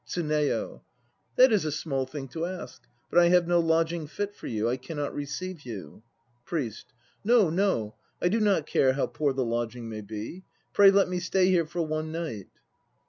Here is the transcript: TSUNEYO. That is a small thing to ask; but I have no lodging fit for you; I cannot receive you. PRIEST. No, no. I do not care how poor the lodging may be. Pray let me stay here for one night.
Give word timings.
TSUNEYO. 0.07 0.81
That 1.35 1.51
is 1.53 1.63
a 1.63 1.71
small 1.71 2.07
thing 2.07 2.27
to 2.29 2.47
ask; 2.47 2.87
but 3.11 3.19
I 3.19 3.27
have 3.29 3.47
no 3.47 3.59
lodging 3.59 4.07
fit 4.07 4.33
for 4.33 4.47
you; 4.47 4.67
I 4.67 4.75
cannot 4.75 5.13
receive 5.13 5.61
you. 5.61 6.01
PRIEST. 6.43 6.87
No, 7.23 7.51
no. 7.51 7.93
I 8.19 8.27
do 8.27 8.39
not 8.39 8.65
care 8.65 8.93
how 8.93 9.05
poor 9.05 9.31
the 9.31 9.45
lodging 9.45 9.87
may 9.89 10.01
be. 10.01 10.43
Pray 10.73 10.89
let 10.89 11.07
me 11.07 11.19
stay 11.19 11.49
here 11.49 11.67
for 11.67 11.83
one 11.85 12.11
night. 12.11 12.47